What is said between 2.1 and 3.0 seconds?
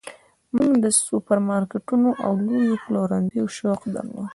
او لویو